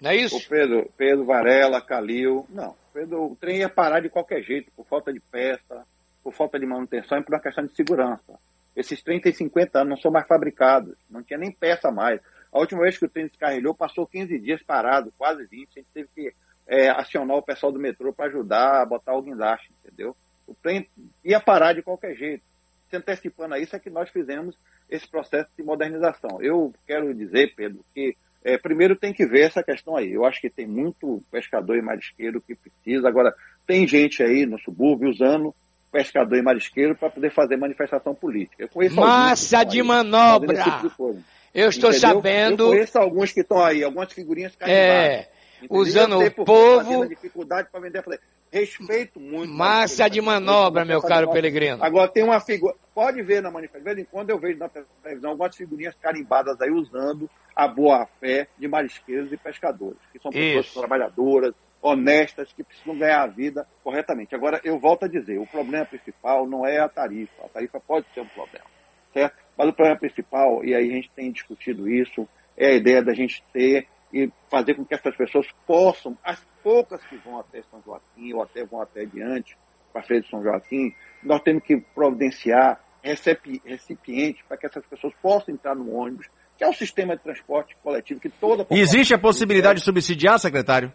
Não 0.00 0.10
é 0.10 0.16
isso? 0.16 0.36
O 0.36 0.48
Pedro, 0.48 0.90
Pedro 0.96 1.24
Varela, 1.24 1.80
Calil, 1.80 2.46
não. 2.48 2.74
Pedro, 2.92 3.26
o 3.26 3.36
trem 3.36 3.58
ia 3.58 3.68
parar 3.68 4.00
de 4.00 4.08
qualquer 4.08 4.42
jeito, 4.42 4.70
por 4.74 4.86
falta 4.86 5.12
de 5.12 5.20
peça, 5.20 5.84
por 6.24 6.32
falta 6.32 6.58
de 6.58 6.66
manutenção 6.66 7.18
e 7.18 7.22
por 7.22 7.34
uma 7.34 7.40
questão 7.40 7.64
de 7.64 7.74
segurança. 7.74 8.38
Esses 8.80 9.02
trens 9.02 9.22
têm 9.22 9.32
50 9.32 9.78
anos, 9.78 9.90
não 9.90 9.96
são 9.98 10.10
mais 10.10 10.26
fabricados, 10.26 10.94
não 11.10 11.22
tinha 11.22 11.38
nem 11.38 11.52
peça 11.52 11.90
mais. 11.90 12.20
A 12.52 12.58
última 12.58 12.82
vez 12.82 12.98
que 12.98 13.04
o 13.04 13.08
trem 13.08 13.26
descarrilhou, 13.26 13.74
passou 13.74 14.06
15 14.06 14.38
dias 14.38 14.62
parado, 14.62 15.12
quase 15.16 15.44
20. 15.44 15.68
A 15.68 15.80
gente 15.80 15.90
teve 15.92 16.08
que 16.14 16.32
é, 16.66 16.88
acionar 16.88 17.36
o 17.36 17.42
pessoal 17.42 17.70
do 17.70 17.78
metrô 17.78 18.12
para 18.12 18.26
ajudar 18.26 18.82
a 18.82 18.86
botar 18.86 19.14
o 19.14 19.22
guindaste, 19.22 19.70
entendeu? 19.84 20.16
O 20.46 20.54
trem 20.54 20.88
ia 21.24 21.38
parar 21.38 21.74
de 21.74 21.82
qualquer 21.82 22.16
jeito 22.16 22.42
se 22.90 22.96
antecipando 22.96 23.54
a 23.54 23.58
isso, 23.58 23.74
é 23.74 23.78
que 23.78 23.88
nós 23.88 24.10
fizemos 24.10 24.56
esse 24.90 25.08
processo 25.08 25.48
de 25.56 25.62
modernização. 25.62 26.42
Eu 26.42 26.74
quero 26.86 27.14
dizer, 27.14 27.54
Pedro, 27.54 27.84
que 27.94 28.16
é, 28.44 28.58
primeiro 28.58 28.96
tem 28.96 29.12
que 29.12 29.24
ver 29.24 29.42
essa 29.42 29.62
questão 29.62 29.96
aí. 29.96 30.12
Eu 30.12 30.24
acho 30.24 30.40
que 30.40 30.50
tem 30.50 30.66
muito 30.66 31.22
pescador 31.30 31.76
e 31.76 31.82
marisqueiro 31.82 32.40
que 32.40 32.56
precisa. 32.56 33.08
Agora, 33.08 33.32
tem 33.66 33.86
gente 33.86 34.22
aí 34.22 34.44
no 34.44 34.58
subúrbio 34.58 35.10
usando 35.10 35.54
pescador 35.90 36.36
e 36.36 36.42
marisqueiro 36.42 36.94
para 36.94 37.10
poder 37.10 37.30
fazer 37.30 37.56
manifestação 37.56 38.14
política. 38.14 38.68
Massa 38.92 39.64
de 39.64 39.80
aí, 39.80 39.86
manobra! 39.86 40.62
Tipo 40.62 41.14
de 41.14 41.22
eu 41.52 41.68
estou 41.68 41.90
Entendeu? 41.90 42.08
sabendo. 42.08 42.64
Eu 42.64 42.68
conheço 42.70 42.98
alguns 42.98 43.32
que 43.32 43.40
estão 43.40 43.60
aí, 43.60 43.82
algumas 43.82 44.12
figurinhas 44.12 44.54
carimbadas. 44.54 44.86
É, 44.86 45.28
usando 45.68 46.20
o 46.20 46.30
povo. 46.44 47.08
dificuldade 47.08 47.68
para 47.70 47.80
vender. 47.80 47.98
Eu 47.98 48.02
falei, 48.04 48.20
Respeito 48.52 49.20
muito. 49.20 49.52
Massa 49.52 50.08
de 50.08 50.20
manobra, 50.20 50.84
meu 50.84 51.00
caro 51.00 51.30
Pelegrino. 51.30 51.82
Agora 51.84 52.08
tem 52.08 52.24
uma 52.24 52.40
figura. 52.40 52.74
Pode 52.92 53.22
ver 53.22 53.40
na 53.40 53.50
manifestação. 53.50 53.80
De 53.80 53.94
vez 53.94 54.06
em 54.06 54.10
quando 54.10 54.30
eu 54.30 54.38
vejo 54.38 54.58
na 54.58 54.68
televisão 54.68 55.30
algumas 55.30 55.54
figurinhas 55.54 55.94
carimbadas 56.02 56.60
aí 56.60 56.70
usando 56.70 57.30
a 57.54 57.68
boa-fé 57.68 58.48
de 58.58 58.66
marisqueiros 58.66 59.32
e 59.32 59.36
pescadores, 59.36 59.98
que 60.12 60.18
são 60.18 60.32
pessoas 60.32 60.66
Isso. 60.66 60.80
trabalhadoras, 60.80 61.54
honestas, 61.82 62.52
que 62.52 62.62
precisam 62.62 62.98
ganhar 62.98 63.22
a 63.22 63.26
vida 63.26 63.66
corretamente. 63.82 64.34
Agora, 64.34 64.60
eu 64.64 64.78
volto 64.78 65.04
a 65.04 65.08
dizer: 65.08 65.38
o 65.38 65.46
problema 65.46 65.84
principal 65.84 66.46
não 66.46 66.66
é 66.66 66.78
a 66.78 66.88
tarifa. 66.88 67.44
A 67.44 67.48
tarifa 67.48 67.80
pode 67.80 68.06
ser 68.14 68.20
um 68.20 68.28
problema, 68.28 68.66
certo? 69.12 69.36
Mas 69.56 69.68
o 69.68 69.72
problema 69.72 69.98
principal, 69.98 70.64
e 70.64 70.74
aí 70.74 70.90
a 70.90 70.94
gente 70.94 71.10
tem 71.14 71.30
discutido 71.30 71.88
isso, 71.88 72.28
é 72.56 72.68
a 72.68 72.74
ideia 72.74 73.02
da 73.02 73.14
gente 73.14 73.42
ter 73.52 73.86
e 74.12 74.30
fazer 74.50 74.74
com 74.74 74.84
que 74.84 74.94
essas 74.94 75.14
pessoas 75.16 75.46
possam, 75.66 76.16
as 76.24 76.40
poucas 76.62 77.02
que 77.04 77.16
vão 77.16 77.38
até 77.38 77.62
São 77.70 77.80
Joaquim 77.82 78.32
ou 78.32 78.42
até 78.42 78.64
vão 78.64 78.80
até 78.80 79.04
diante, 79.04 79.56
para 79.92 80.02
a 80.02 80.04
Feira 80.04 80.22
de 80.22 80.30
São 80.30 80.42
Joaquim, 80.42 80.94
nós 81.22 81.42
temos 81.42 81.62
que 81.62 81.76
providenciar 81.94 82.80
recipientes 83.02 84.42
para 84.46 84.56
que 84.56 84.66
essas 84.66 84.84
pessoas 84.86 85.12
possam 85.22 85.54
entrar 85.54 85.74
no 85.74 85.94
ônibus, 85.94 86.26
que 86.58 86.64
é 86.64 86.68
o 86.68 86.72
sistema 86.72 87.16
de 87.16 87.22
transporte 87.22 87.76
coletivo 87.82 88.20
que 88.20 88.28
toda 88.28 88.66
a 88.68 88.74
Existe 88.74 89.14
a 89.14 89.18
possibilidade 89.18 89.78
de 89.78 89.84
subsidiar, 89.84 90.38
secretário? 90.38 90.92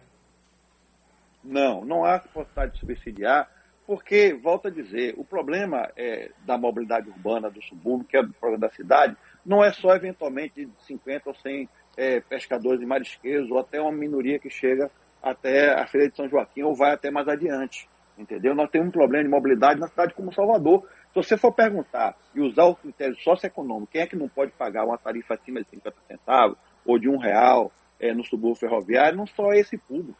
Não, 1.46 1.86
não 1.86 2.04
há 2.04 2.20
possibilidade 2.20 2.74
de 2.74 2.80
subsidiar, 2.80 3.50
porque, 3.86 4.34
volto 4.34 4.68
a 4.68 4.72
dizer, 4.72 5.14
o 5.16 5.24
problema 5.24 5.90
é, 5.96 6.32
da 6.46 6.58
mobilidade 6.58 7.10
urbana 7.10 7.52
do 7.52 7.62
subúrbio, 7.62 8.08
que 8.08 8.18
é 8.18 8.22
o 8.22 8.34
problema 8.34 8.68
da 8.68 8.74
cidade, 8.74 9.16
não 9.46 9.64
é 9.64 9.72
só 9.72 9.96
eventualmente 9.96 10.66
de 10.66 10.72
50 10.88 11.30
ou 11.30 11.36
100 11.36 11.70
é, 11.96 12.20
pescadores 12.20 12.82
e 12.82 12.86
marisqueiros, 12.86 13.52
ou 13.52 13.60
até 13.60 13.80
uma 13.80 13.92
minoria 13.92 14.40
que 14.40 14.50
chega 14.50 14.90
até 15.22 15.74
a 15.74 15.86
Feira 15.88 16.10
de 16.10 16.16
São 16.16 16.28
Joaquim 16.28 16.64
ou 16.64 16.75
vai 16.75 16.94
até 16.94 17.12
mais 17.12 17.28
adiante. 17.28 17.88
Entendeu? 18.18 18.56
Nós 18.56 18.70
temos 18.70 18.88
um 18.88 18.92
problema 18.92 19.24
de 19.24 19.30
mobilidade 19.30 19.80
na 19.80 19.88
cidade 19.88 20.14
como 20.14 20.34
Salvador. 20.34 20.88
Se 21.10 21.16
você 21.16 21.38
for 21.38 21.52
perguntar 21.52 22.16
e 22.34 22.42
usar 22.42 22.66
o 22.66 22.75
critério 22.75 23.16
socioeconômico, 23.18 23.92
quem 23.92 24.02
é 24.02 24.08
que 24.08 24.16
não 24.16 24.30
pode 24.30 24.52
pagar 24.52 24.86
uma 24.86 24.98
tarifa 24.98 25.34
acima 25.34 25.62
de 25.62 25.70
50 25.70 25.96
centavos 26.08 26.58
ou 26.86 26.98
de 26.98 27.10
um 27.10 27.18
real 27.18 27.72
é, 28.00 28.14
no 28.14 28.24
subúrbio 28.24 28.60
ferroviário, 28.60 29.18
não 29.18 29.28
só 29.28 29.54
esse 29.54 29.78
público. 29.78 30.18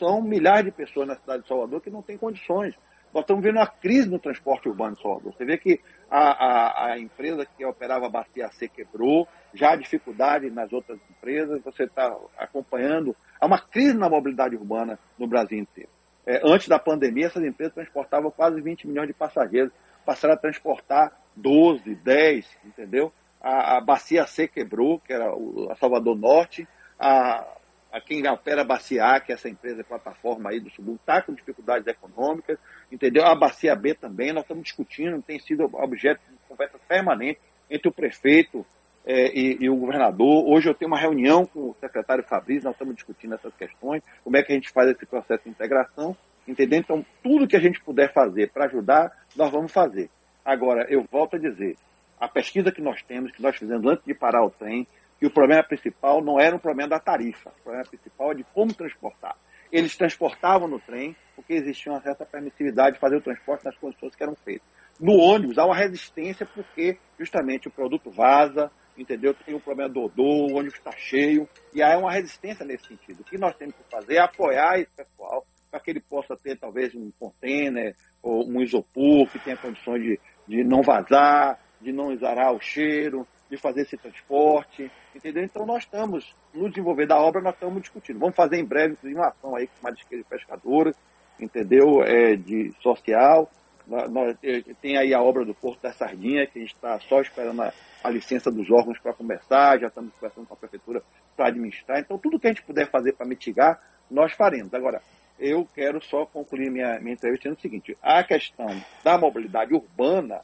São 0.00 0.22
milhares 0.22 0.64
de 0.64 0.72
pessoas 0.72 1.06
na 1.06 1.14
cidade 1.14 1.42
de 1.42 1.48
Salvador 1.48 1.82
que 1.82 1.90
não 1.90 2.00
têm 2.00 2.16
condições. 2.16 2.74
Nós 3.12 3.22
estamos 3.22 3.44
vendo 3.44 3.56
uma 3.56 3.66
crise 3.66 4.08
no 4.08 4.18
transporte 4.18 4.66
urbano 4.66 4.96
de 4.96 5.02
Salvador. 5.02 5.34
Você 5.34 5.44
vê 5.44 5.58
que 5.58 5.78
a, 6.10 6.20
a, 6.20 6.92
a 6.92 6.98
empresa 6.98 7.44
que 7.44 7.66
operava 7.66 8.06
a 8.06 8.10
Bacia 8.10 8.48
C 8.52 8.66
quebrou, 8.66 9.28
já 9.52 9.72
há 9.72 9.76
dificuldade 9.76 10.48
nas 10.48 10.72
outras 10.72 10.98
empresas, 11.10 11.62
você 11.62 11.84
está 11.84 12.16
acompanhando. 12.38 13.14
Há 13.38 13.44
uma 13.44 13.60
crise 13.60 13.92
na 13.92 14.08
mobilidade 14.08 14.56
urbana 14.56 14.98
no 15.18 15.26
Brasil 15.26 15.58
inteiro. 15.58 15.90
É, 16.26 16.40
antes 16.44 16.68
da 16.68 16.78
pandemia, 16.78 17.26
essas 17.26 17.44
empresas 17.44 17.74
transportavam 17.74 18.30
quase 18.30 18.58
20 18.58 18.86
milhões 18.88 19.08
de 19.08 19.14
passageiros, 19.14 19.72
passaram 20.06 20.32
a 20.32 20.38
transportar 20.38 21.12
12, 21.36 21.94
10, 21.96 22.46
entendeu? 22.64 23.12
A, 23.42 23.76
a 23.76 23.80
Bacia 23.82 24.26
C 24.26 24.48
quebrou, 24.48 24.98
que 24.98 25.12
era 25.12 25.34
o, 25.34 25.68
a 25.70 25.76
Salvador 25.76 26.16
Norte, 26.16 26.66
a, 26.98 27.44
a 27.92 28.00
quem 28.00 28.26
opera 28.28 28.62
a 28.62 28.64
Bacia 28.64 29.04
A, 29.04 29.20
que 29.20 29.32
é 29.32 29.34
essa 29.34 29.48
empresa 29.48 29.84
plataforma 29.84 30.50
aí 30.50 30.60
do 30.60 30.70
subúrbio, 30.70 31.00
está 31.00 31.20
com 31.22 31.34
dificuldades 31.34 31.86
econômicas, 31.86 32.58
entendeu? 32.90 33.24
A 33.26 33.34
Bacia 33.34 33.74
B 33.74 33.94
também, 33.94 34.32
nós 34.32 34.44
estamos 34.44 34.64
discutindo, 34.64 35.22
tem 35.22 35.38
sido 35.38 35.64
objeto 35.64 36.20
de 36.28 36.36
conversa 36.48 36.78
permanente 36.88 37.40
entre 37.68 37.88
o 37.88 37.92
prefeito 37.92 38.64
é, 39.04 39.28
e, 39.36 39.58
e, 39.60 39.70
o 39.70 39.76
governador. 39.76 40.44
Hoje 40.48 40.68
eu 40.68 40.74
tenho 40.74 40.90
uma 40.90 41.00
reunião 41.00 41.46
com 41.46 41.70
o 41.70 41.76
secretário 41.80 42.24
Fabrício, 42.24 42.64
nós 42.64 42.74
estamos 42.74 42.94
discutindo 42.94 43.34
essas 43.34 43.54
questões, 43.54 44.02
como 44.22 44.36
é 44.36 44.42
que 44.42 44.52
a 44.52 44.54
gente 44.54 44.70
faz 44.70 44.90
esse 44.90 45.06
processo 45.06 45.44
de 45.44 45.50
integração, 45.50 46.16
Entendeu? 46.46 46.80
Então, 46.80 47.06
tudo 47.22 47.46
que 47.46 47.56
a 47.56 47.60
gente 47.60 47.80
puder 47.80 48.12
fazer 48.12 48.50
para 48.50 48.64
ajudar, 48.64 49.12
nós 49.36 49.52
vamos 49.52 49.70
fazer. 49.70 50.10
Agora, 50.44 50.84
eu 50.88 51.04
volto 51.10 51.36
a 51.36 51.38
dizer, 51.38 51.76
a 52.18 52.26
pesquisa 52.26 52.72
que 52.72 52.82
nós 52.82 53.02
temos, 53.02 53.30
que 53.30 53.40
nós 53.40 53.56
fizemos 53.56 53.86
antes 53.86 54.04
de 54.04 54.14
parar 54.14 54.44
o 54.44 54.50
trem, 54.50 54.86
que 55.20 55.26
o 55.26 55.30
problema 55.30 55.62
principal 55.62 56.24
não 56.24 56.40
era 56.40 56.56
um 56.56 56.58
problema 56.58 56.88
da 56.88 56.98
tarifa, 56.98 57.50
o 57.50 57.62
problema 57.62 57.86
principal 57.86 58.32
é 58.32 58.36
de 58.36 58.44
como 58.54 58.72
transportar. 58.72 59.36
Eles 59.70 59.94
transportavam 59.94 60.66
no 60.66 60.80
trem 60.80 61.14
porque 61.36 61.52
existia 61.52 61.92
uma 61.92 62.00
certa 62.00 62.24
permissividade 62.24 62.94
de 62.94 63.00
fazer 63.00 63.16
o 63.16 63.20
transporte 63.20 63.64
nas 63.66 63.76
condições 63.76 64.16
que 64.16 64.22
eram 64.22 64.34
feitas. 64.34 64.66
No 64.98 65.12
ônibus 65.12 65.58
há 65.58 65.66
uma 65.66 65.76
resistência 65.76 66.46
porque 66.46 66.98
justamente 67.18 67.68
o 67.68 67.70
produto 67.70 68.10
vaza, 68.10 68.70
entendeu? 68.96 69.34
Tem 69.34 69.54
o 69.54 69.60
problema 69.60 69.92
do 69.92 70.04
odor, 70.04 70.50
o 70.50 70.56
ônibus 70.56 70.78
está 70.78 70.92
cheio, 70.92 71.48
e 71.74 71.82
há 71.82 71.96
uma 71.98 72.10
resistência 72.10 72.64
nesse 72.64 72.86
sentido. 72.86 73.20
O 73.20 73.24
que 73.24 73.38
nós 73.38 73.54
temos 73.56 73.74
que 73.76 73.90
fazer 73.90 74.16
é 74.16 74.20
apoiar 74.20 74.78
esse 74.78 74.90
pessoal 74.96 75.44
para 75.70 75.80
que 75.80 75.90
ele 75.90 76.00
possa 76.00 76.36
ter 76.36 76.58
talvez 76.58 76.94
um 76.94 77.10
container 77.18 77.94
ou 78.22 78.48
um 78.48 78.60
isopor 78.60 79.28
que 79.28 79.38
tenha 79.38 79.56
condições 79.56 80.02
de, 80.02 80.20
de 80.48 80.64
não 80.64 80.82
vazar, 80.82 81.58
de 81.80 81.92
não 81.92 82.12
exarar 82.12 82.52
o 82.52 82.60
cheiro, 82.60 83.26
de 83.50 83.56
fazer 83.56 83.82
esse 83.82 83.96
transporte, 83.96 84.90
entendeu? 85.14 85.42
Então 85.42 85.66
nós 85.66 85.82
estamos, 85.82 86.32
no 86.54 86.68
desenvolver 86.70 87.06
da 87.06 87.18
obra, 87.18 87.42
nós 87.42 87.54
estamos 87.54 87.82
discutindo. 87.82 88.20
Vamos 88.20 88.36
fazer 88.36 88.58
em 88.58 88.64
breve, 88.64 88.96
uma 89.02 89.28
ação 89.28 89.56
aí 89.56 89.66
com 89.66 89.82
marisqueiros 89.82 90.24
e 90.24 90.30
pescadores, 90.30 90.96
entendeu? 91.38 92.02
É, 92.04 92.36
de 92.36 92.72
social. 92.80 93.50
Nós, 93.86 94.36
é, 94.44 94.62
tem 94.80 94.96
aí 94.96 95.12
a 95.12 95.20
obra 95.20 95.44
do 95.44 95.52
Porto 95.52 95.82
da 95.82 95.92
Sardinha, 95.92 96.46
que 96.46 96.60
a 96.60 96.62
gente 96.62 96.74
está 96.74 97.00
só 97.00 97.20
esperando 97.20 97.60
a, 97.62 97.72
a 98.04 98.10
licença 98.10 98.48
dos 98.52 98.70
órgãos 98.70 99.00
para 99.00 99.12
começar, 99.12 99.80
já 99.80 99.88
estamos 99.88 100.14
conversando 100.14 100.46
com 100.46 100.54
a 100.54 100.56
prefeitura 100.56 101.02
para 101.36 101.48
administrar. 101.48 101.98
Então, 101.98 102.16
tudo 102.16 102.38
que 102.38 102.46
a 102.46 102.52
gente 102.52 102.62
puder 102.62 102.88
fazer 102.88 103.14
para 103.14 103.26
mitigar, 103.26 103.80
nós 104.08 104.32
faremos. 104.32 104.72
Agora, 104.72 105.02
eu 105.40 105.66
quero 105.74 106.00
só 106.04 106.24
concluir 106.24 106.70
minha, 106.70 107.00
minha 107.00 107.14
entrevista 107.14 107.48
dizendo 107.48 107.58
o 107.58 107.60
seguinte: 107.60 107.98
a 108.00 108.22
questão 108.22 108.68
da 109.02 109.18
mobilidade 109.18 109.74
urbana 109.74 110.40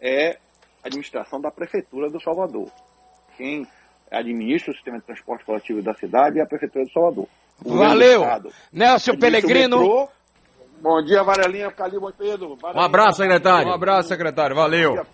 é 0.00 0.38
administração 0.86 1.40
da 1.40 1.50
Prefeitura 1.50 2.10
do 2.10 2.20
Salvador. 2.20 2.70
Quem 3.36 3.66
administra 4.10 4.72
o 4.72 4.74
sistema 4.74 4.98
de 4.98 5.04
transporte 5.04 5.44
coletivo 5.44 5.82
da 5.82 5.94
cidade 5.94 6.38
é 6.38 6.42
a 6.42 6.46
Prefeitura 6.46 6.84
do 6.84 6.92
Salvador. 6.92 7.28
O 7.64 7.76
Valeu! 7.76 8.22
Nelson 8.72 9.16
Pellegrino. 9.16 9.78
Metrô. 9.78 10.08
Bom 10.80 11.02
dia, 11.02 11.22
Varelinha, 11.22 11.70
Calil 11.72 12.00
Pedro. 12.16 12.58
Um 12.74 12.80
abraço, 12.80 13.18
secretário. 13.22 13.68
Um 13.68 13.74
abraço, 13.74 14.08
secretário. 14.08 14.54
Valeu. 14.54 14.96